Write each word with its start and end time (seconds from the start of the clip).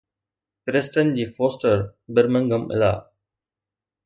Preston 0.63 1.07
جي 1.17 1.25
Foster 1.35 1.75
Birmingham 2.15 2.63
الا 2.73 2.91